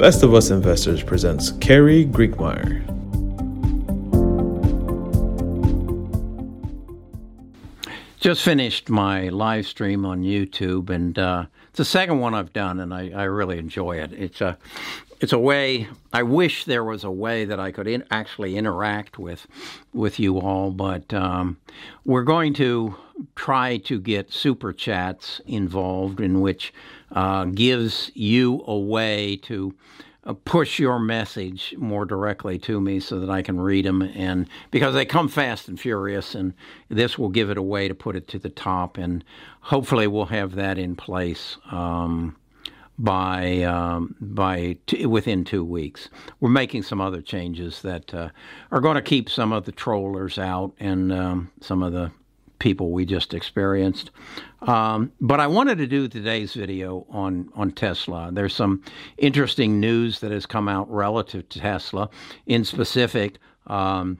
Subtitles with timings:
[0.00, 2.80] Best of Us Investors presents Carrie Griegmeyer.
[8.18, 12.80] Just finished my live stream on YouTube, and uh, it's the second one I've done,
[12.80, 14.14] and I, I really enjoy it.
[14.14, 14.56] It's a
[15.20, 15.86] it's a way.
[16.12, 19.46] I wish there was a way that I could in, actually interact with
[19.92, 21.58] with you all, but um,
[22.04, 22.96] we're going to
[23.36, 26.72] try to get super chats involved, in which
[27.12, 29.74] uh, gives you a way to
[30.24, 34.00] uh, push your message more directly to me so that I can read them.
[34.00, 36.54] And because they come fast and furious, and
[36.88, 38.96] this will give it a way to put it to the top.
[38.96, 39.22] And
[39.60, 41.58] hopefully, we'll have that in place.
[41.70, 42.36] Um,
[43.02, 48.28] by um, by t- within two weeks, we're making some other changes that uh,
[48.70, 52.12] are going to keep some of the trollers out and um, some of the
[52.58, 54.10] people we just experienced.
[54.60, 58.28] Um, but I wanted to do today's video on, on Tesla.
[58.30, 58.82] There's some
[59.16, 62.10] interesting news that has come out relative to Tesla.
[62.44, 64.18] In specific, um,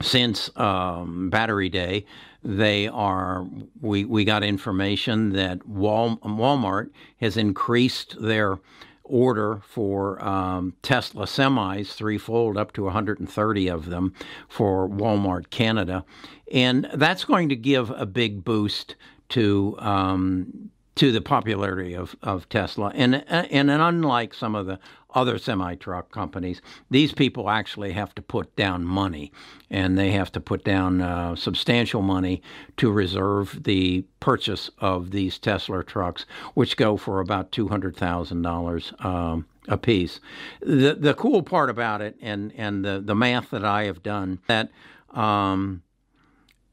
[0.00, 2.06] since um, Battery Day,
[2.44, 3.46] they are
[3.80, 6.90] we we got information that Wal, Walmart
[7.20, 8.58] has increased their
[9.04, 14.14] order for um, Tesla semis threefold, up to 130 of them
[14.48, 16.04] for Walmart Canada,
[16.52, 18.96] and that's going to give a big boost
[19.30, 22.92] to um, to the popularity of, of Tesla.
[22.94, 24.78] And, and unlike some of the
[25.14, 29.32] other semi truck companies, these people actually have to put down money,
[29.70, 32.42] and they have to put down uh, substantial money
[32.78, 38.42] to reserve the purchase of these Tesla trucks, which go for about two hundred thousand
[38.42, 38.92] dollars.
[39.00, 40.18] Um, a piece.
[40.60, 44.40] The the cool part about it, and and the the math that I have done,
[44.48, 44.70] that
[45.10, 45.82] um,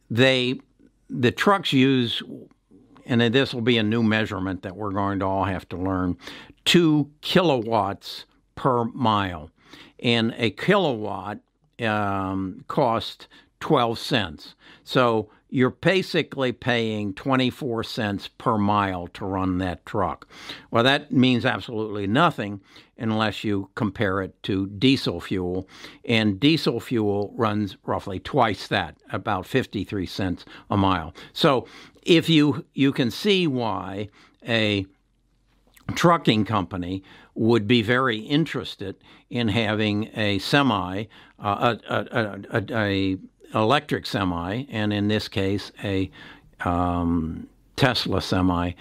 [0.09, 0.59] they
[1.07, 2.23] the trucks use
[3.09, 6.15] and this will be a new measurement that we're going to all have to learn,
[6.63, 9.49] two kilowatts per mile.
[10.01, 11.39] And a kilowatt
[11.81, 13.27] um, cost
[13.59, 14.55] 12 cents.
[14.83, 20.27] So you're basically paying 24 cents per mile to run that truck.
[20.69, 22.61] Well, that means absolutely nothing
[22.99, 25.67] unless you compare it to diesel fuel.
[26.05, 31.15] And diesel fuel runs roughly twice that, about 53 cents a mile.
[31.33, 31.65] So
[32.09, 34.09] if you you can see why
[34.47, 34.85] a
[35.93, 37.03] trucking company
[37.35, 38.95] would be very interested
[39.29, 41.05] in having a semi,
[41.39, 43.17] uh, a, a, a, a,
[43.53, 46.09] electric semi, and in this case a
[46.61, 48.71] um, Tesla semi,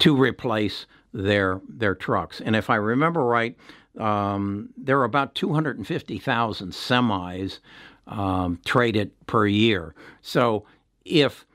[0.00, 2.40] to replace their their trucks.
[2.40, 3.56] And if I remember right,
[3.98, 7.60] um, there are about 250,000 semis
[8.08, 9.94] um, traded per year.
[10.20, 10.64] So
[11.04, 11.46] if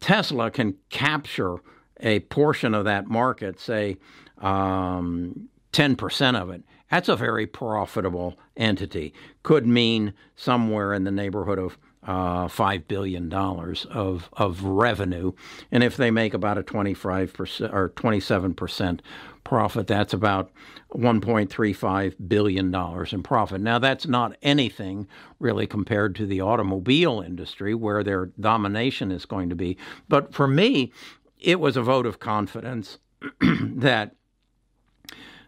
[0.00, 1.56] Tesla can capture
[2.00, 3.96] a portion of that market, say
[4.40, 9.12] um, 10% of it, that's a very profitable entity.
[9.42, 15.32] Could mean somewhere in the neighborhood of uh, $5 billion of, of revenue.
[15.70, 19.00] And if they make about a 25% or 27%
[19.48, 20.50] profit, that's about
[20.92, 22.74] $1.35 billion
[23.10, 23.62] in profit.
[23.62, 25.08] Now, that's not anything
[25.40, 29.78] really compared to the automobile industry where their domination is going to be.
[30.06, 30.92] But for me,
[31.40, 32.98] it was a vote of confidence
[33.40, 34.14] that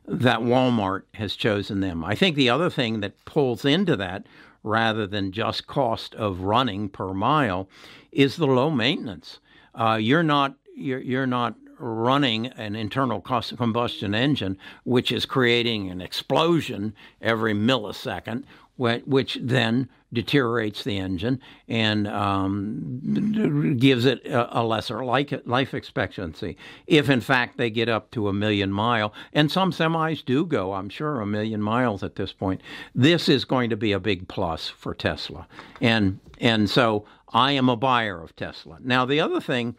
[0.09, 2.03] that Walmart has chosen them.
[2.03, 4.27] I think the other thing that pulls into that
[4.65, 7.69] rather than just cost of running per mile
[8.11, 9.39] is the low maintenance.
[9.75, 16.01] Uh, you're not you're, you're not running an internal combustion engine, which is creating an
[16.01, 18.45] explosion every millisecond,
[18.77, 26.57] which then deteriorates the engine and um, gives it a, lesser life expectancy.
[26.87, 30.73] If in fact they get up to a million mile, and some semis do go,
[30.73, 32.63] I'm sure, a million miles at this point,
[32.95, 35.47] this is going to be a big plus for Tesla.
[35.81, 38.79] And and so I am a buyer of Tesla.
[38.81, 39.77] Now the other thing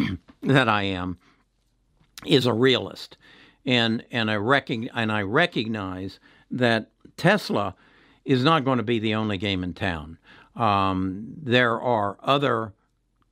[0.42, 1.18] that I am
[2.26, 3.16] is a realist,
[3.64, 4.34] and and I
[4.94, 6.18] and I recognize
[6.50, 7.74] that Tesla
[8.24, 10.18] is not going to be the only game in town.
[10.56, 12.72] Um, there are other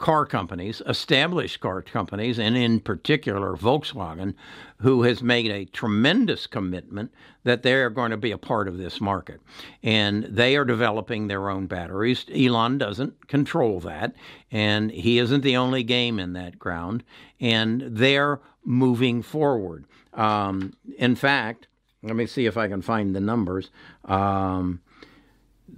[0.03, 4.35] car companies, established car companies, and in particular Volkswagen,
[4.79, 7.13] who has made a tremendous commitment
[7.45, 9.41] that they are going to be a part of this market.
[9.81, 12.27] And they are developing their own batteries.
[12.35, 14.17] Elon doesn't control that,
[14.51, 17.05] and he isn't the only game in that ground.
[17.41, 19.85] And they're moving forward.
[20.15, 21.67] Um, in fact,
[22.03, 23.71] let me see if I can find the numbers.
[24.05, 24.81] Um,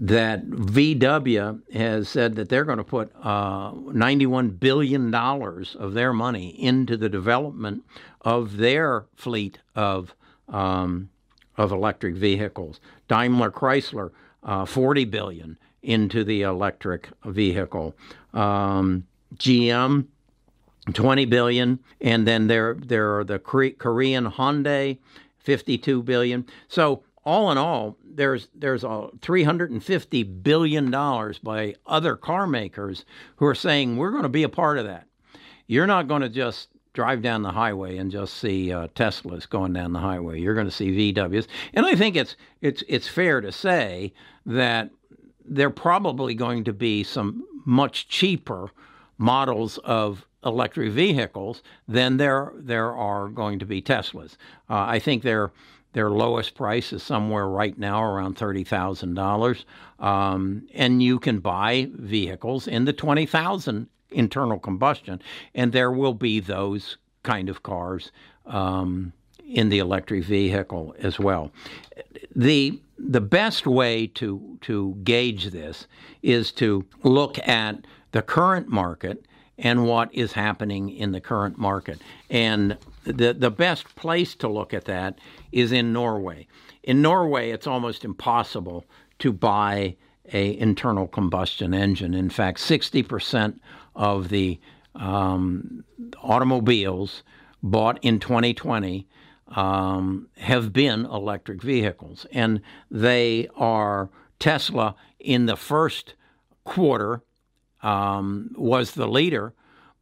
[0.01, 6.49] that VW has said that they're going to put uh, $91 billion of their money
[6.49, 7.85] into the development
[8.23, 10.15] of their fleet of
[10.49, 11.11] um,
[11.57, 12.81] of electric vehicles.
[13.09, 14.11] Daimler Chrysler,
[14.43, 17.95] uh, 40 billion into the electric vehicle.
[18.33, 20.07] Um, GM,
[20.93, 24.99] 20 billion, and then there there are the Korean Hyundai,
[25.39, 26.47] 52 billion.
[26.69, 33.05] So all in all, there's there's a 350 billion dollars by other car makers
[33.37, 35.07] who are saying we're going to be a part of that.
[35.67, 39.73] You're not going to just drive down the highway and just see uh, Teslas going
[39.73, 40.39] down the highway.
[40.39, 44.13] You're going to see VWs, and I think it's it's it's fair to say
[44.45, 44.91] that
[45.47, 48.71] there are probably going to be some much cheaper
[49.17, 54.37] models of electric vehicles then there there are going to be Teslas.
[54.69, 55.53] Uh, I think their
[55.93, 59.65] their lowest price is somewhere right now around thirty thousand um, dollars,
[59.99, 65.21] and you can buy vehicles in the twenty thousand internal combustion,
[65.55, 68.13] and there will be those kind of cars
[68.47, 69.13] um,
[69.47, 71.51] in the electric vehicle as well.
[72.35, 75.87] The the best way to to gauge this
[76.23, 79.25] is to look at the current market
[79.59, 82.01] and what is happening in the current market.
[82.29, 85.19] And the the best place to look at that
[85.53, 86.47] is in Norway.
[86.83, 88.85] In Norway, it's almost impossible
[89.21, 89.97] to buy
[90.33, 92.15] a internal combustion engine.
[92.15, 93.59] In fact, 60%
[93.95, 94.59] of the
[94.95, 95.85] um,
[96.23, 97.23] automobiles
[97.63, 99.07] bought in 2020
[99.49, 102.61] um, have been electric vehicles, and
[102.91, 106.15] they are Tesla in the first
[106.65, 107.23] quarter
[107.85, 109.53] um, was the leader,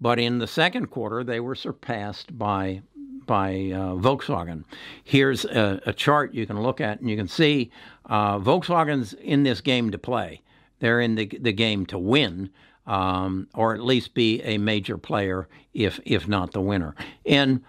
[0.00, 2.82] but in the second quarter they were surpassed by
[3.26, 4.64] by uh, Volkswagen.
[5.04, 7.70] Here's a, a, chart you can look at, and you can see
[8.06, 10.42] uh, Volkswagen's in this game to play.
[10.80, 12.50] They're in the the game to win
[12.86, 16.94] um, or at least be a major player, if if not the winner.
[17.24, 17.62] And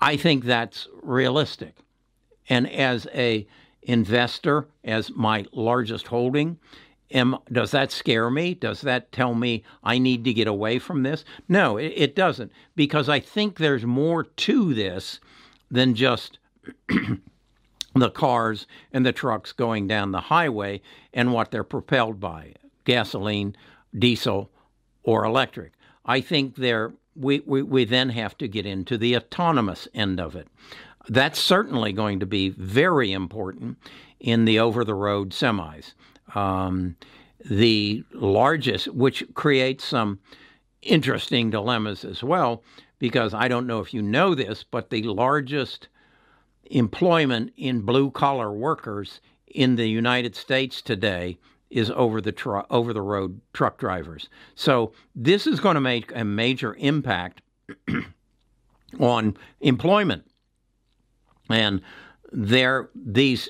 [0.00, 1.74] I think that's realistic.
[2.48, 3.46] And as a
[3.82, 6.58] investor, as my largest holding,
[7.10, 8.54] am does that scare me?
[8.54, 11.24] Does that tell me I need to get away from this?
[11.48, 15.20] No, it, it doesn't, because I think there's more to this
[15.70, 16.38] than just.
[18.00, 20.80] the cars and the trucks going down the highway
[21.14, 22.52] and what they're propelled by
[22.84, 23.56] gasoline,
[23.98, 24.50] diesel,
[25.02, 25.72] or electric.
[26.04, 30.36] I think there we, we, we then have to get into the autonomous end of
[30.36, 30.48] it.
[31.08, 33.78] That's certainly going to be very important
[34.20, 35.94] in the over the road semis.
[36.34, 36.96] Um,
[37.44, 40.18] the largest, which creates some
[40.82, 42.62] interesting dilemmas as well,
[42.98, 45.88] because I don't know if you know this, but the largest
[46.70, 51.38] employment in blue collar workers in the United States today
[51.70, 54.28] is over the tr- over the road truck drivers.
[54.54, 57.42] So this is going to make a major impact
[59.00, 60.24] on employment.
[61.48, 61.80] And
[62.32, 63.48] there these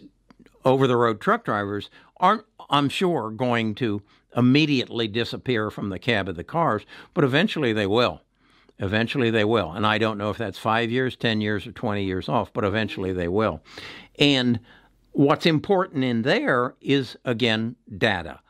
[0.66, 4.02] over the road truck drivers aren't I'm sure going to
[4.36, 6.84] immediately disappear from the cab of the cars,
[7.14, 8.20] but eventually they will.
[8.78, 9.72] Eventually they will.
[9.72, 12.64] And I don't know if that's 5 years, 10 years or 20 years off, but
[12.64, 13.62] eventually they will.
[14.18, 14.60] And
[15.16, 18.40] What's important in there is, again, data.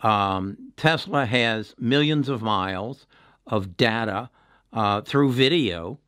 [0.00, 3.06] Um, Tesla has millions of miles
[3.46, 4.28] of data
[4.72, 6.00] uh, through video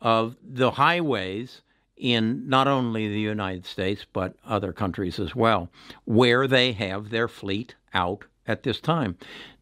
[0.00, 1.60] of the highways
[2.00, 5.68] in not only the United States, but other countries as well,
[6.04, 9.16] where they have their fleet out at this time.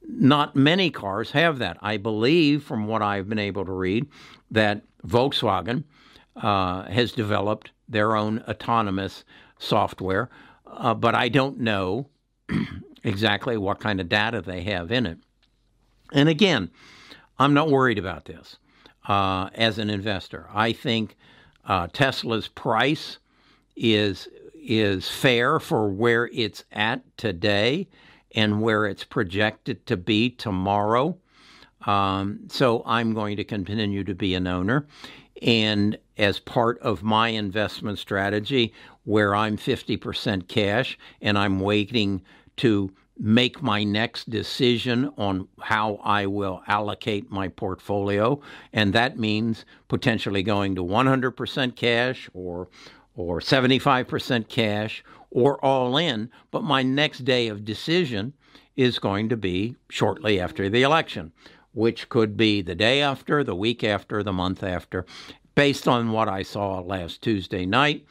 [0.07, 1.77] Not many cars have that.
[1.83, 4.07] I believe, from what I've been able to read,
[4.51, 5.85] that Volkswagen
[6.37, 9.25] uh, has developed their own autonomous
[9.59, 10.31] software,
[10.67, 12.07] uh, but I don't know
[13.05, 15.19] exactly what kind of data they have in it.
[16.13, 16.71] And again,
[17.39, 18.57] I'm not worried about this
[19.07, 20.49] uh, as an investor.
[20.55, 21.17] I think
[21.69, 23.19] uh, Tesla's price
[23.77, 27.89] is is fair for where it's at today
[28.35, 31.17] and where it's projected to be tomorrow.
[31.87, 34.87] Um, so I'm going to continue to be an owner.
[35.41, 42.23] And as part of my investment strategy, where I'm 50% cash and I'm waiting
[42.59, 48.41] to make my next decision on how I will allocate my portfolio.
[48.73, 52.69] And that means potentially going to 100% cash or,
[53.17, 56.31] or 75% cash or all in.
[56.51, 58.35] But my next day of decision
[58.77, 61.33] is going to be shortly after the election,
[61.73, 65.05] which could be the day after, the week after, the month after,
[65.57, 68.07] based on what I saw last Tuesday night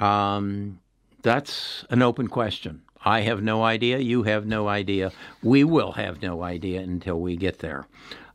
[0.00, 0.80] um,
[1.22, 2.82] that's an open question.
[3.06, 3.98] I have no idea.
[3.98, 5.12] You have no idea.
[5.40, 7.86] We will have no idea until we get there.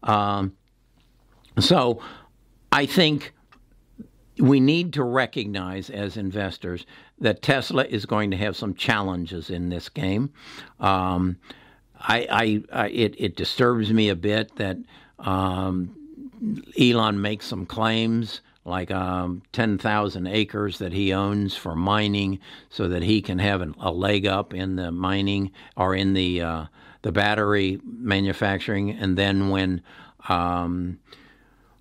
[0.01, 0.55] Um,
[1.59, 2.01] so
[2.71, 3.33] I think
[4.39, 6.85] we need to recognize as investors
[7.19, 10.31] that Tesla is going to have some challenges in this game.
[10.79, 11.35] Um,
[11.99, 14.77] I, I, I, it, it disturbs me a bit that
[15.19, 15.93] um,
[16.79, 22.39] Elon makes some claims like um, 10,000 acres that he owns for mining
[22.69, 26.41] so that he can have an, a leg up in the mining or in the,
[26.41, 26.65] uh,
[27.01, 28.91] the battery manufacturing.
[28.91, 29.81] And then when,
[30.29, 30.99] um,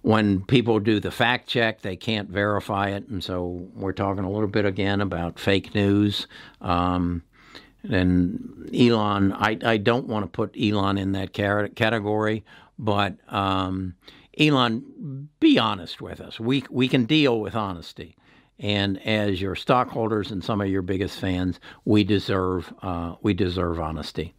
[0.02, 3.06] when people do the fact check, they can't verify it.
[3.08, 6.26] And so we're talking a little bit again about fake news.
[6.62, 7.22] Um,
[7.82, 12.44] and Elon, I, I don't want to put Elon in that category,
[12.78, 13.94] but um,
[14.38, 16.38] Elon, be honest with us.
[16.38, 18.16] We we can deal with honesty,
[18.58, 23.80] and as your stockholders and some of your biggest fans, we deserve uh, we deserve
[23.80, 24.34] honesty.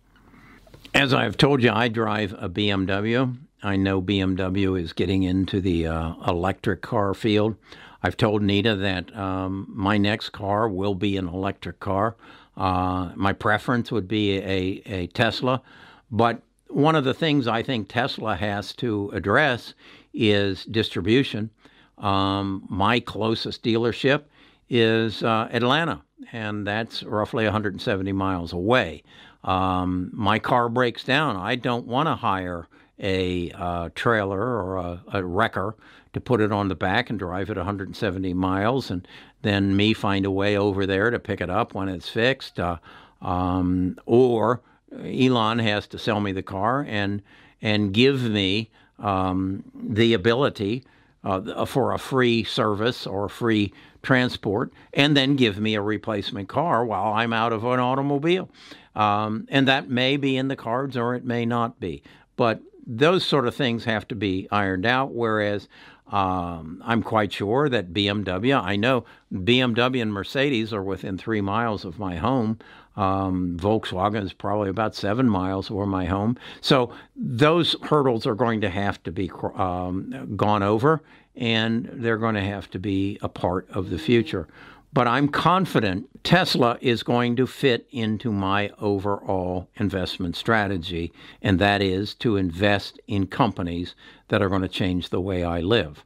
[0.93, 3.37] As I've told you, I drive a BMW.
[3.63, 7.55] I know BMW is getting into the uh, electric car field.
[8.03, 12.15] I've told Nita that um, my next car will be an electric car.
[12.57, 15.61] Uh, my preference would be a, a Tesla,
[16.09, 16.41] but
[16.73, 19.73] one of the things I think Tesla has to address
[20.13, 21.49] is distribution.
[21.97, 24.23] Um, my closest dealership
[24.69, 26.01] is uh, Atlanta,
[26.31, 29.03] and that's roughly 170 miles away.
[29.43, 31.35] Um, my car breaks down.
[31.35, 32.67] I don't want to hire
[32.99, 35.75] a uh, trailer or a, a, wrecker
[36.13, 39.07] to put it on the back and drive it 170 miles, and
[39.41, 42.59] then me find a way over there to pick it up when it's fixed.
[42.59, 42.77] Uh,
[43.21, 44.61] um, or
[44.91, 47.21] Elon has to sell me the car and
[47.61, 48.69] and give me
[48.99, 50.83] um, the ability
[51.23, 56.83] uh, for a free service or free transport, and then give me a replacement car
[56.83, 58.49] while I'm out of an automobile.
[58.95, 62.03] Um, and that may be in the cards or it may not be.
[62.35, 65.13] But those sort of things have to be ironed out.
[65.13, 65.69] Whereas
[66.11, 71.85] um, I'm quite sure that BMW, I know BMW and Mercedes are within three miles
[71.85, 72.59] of my home.
[72.97, 76.37] Um, Volkswagen is probably about seven miles from my home.
[76.59, 81.01] So those hurdles are going to have to be um, gone over,
[81.35, 84.47] and they're going to have to be a part of the future.
[84.93, 91.81] But I'm confident Tesla is going to fit into my overall investment strategy, and that
[91.81, 93.95] is to invest in companies
[94.27, 96.03] that are going to change the way I live.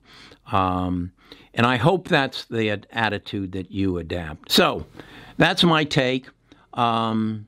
[0.52, 1.12] Um,
[1.54, 4.52] and I hope that's the attitude that you adapt.
[4.52, 4.86] So
[5.38, 6.28] that's my take.
[6.74, 7.48] Um,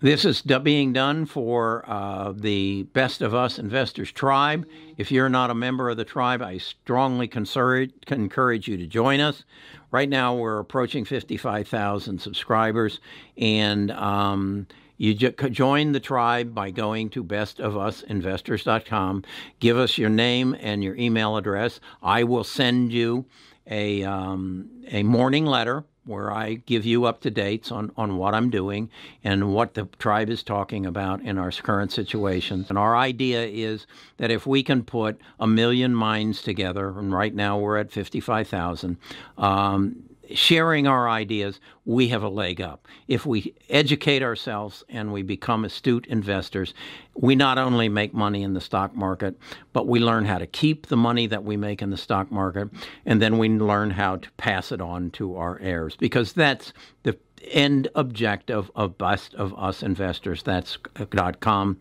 [0.00, 4.66] this is being done for uh, the Best of Us Investors Tribe.
[4.98, 9.44] If you're not a member of the tribe, I strongly encourage you to join us.
[9.90, 13.00] Right now, we're approaching 55,000 subscribers,
[13.38, 14.66] and um,
[14.98, 19.24] you join the tribe by going to bestofusinvestors.com.
[19.60, 21.80] Give us your name and your email address.
[22.02, 23.24] I will send you
[23.66, 28.34] a, um, a morning letter where I give you up to dates on, on what
[28.34, 28.90] I'm doing
[29.24, 32.64] and what the tribe is talking about in our current situation.
[32.68, 33.86] And our idea is
[34.18, 38.96] that if we can put a million minds together, and right now we're at 55,000,
[39.38, 40.02] um,
[40.34, 42.86] sharing our ideas, we have a leg up.
[43.08, 46.74] If we educate ourselves and we become astute investors,
[47.14, 49.38] we not only make money in the stock market,
[49.72, 52.68] but we learn how to keep the money that we make in the stock market,
[53.04, 57.16] and then we learn how to pass it on to our heirs because that's the
[57.50, 60.42] end objective of Best of Us Investors.
[60.42, 61.78] That's uh, .com,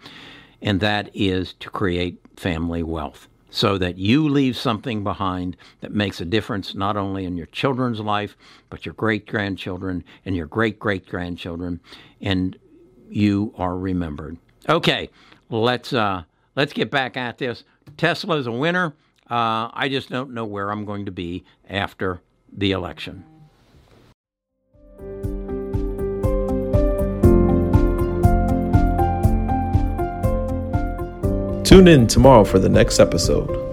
[0.61, 6.19] and that is to create family wealth so that you leave something behind that makes
[6.19, 8.35] a difference not only in your children's life,
[8.69, 11.79] but your great grandchildren and your great great grandchildren,
[12.19, 12.59] and
[13.09, 14.37] you are remembered.
[14.67, 15.09] Okay,
[15.49, 16.23] let's uh,
[16.57, 17.63] let's get back at this.
[17.95, 18.93] Tesla's a winner.
[19.29, 22.21] Uh, I just don't know where I'm going to be after
[22.51, 23.23] the election.
[31.65, 33.64] Tune in tomorrow for the next episode.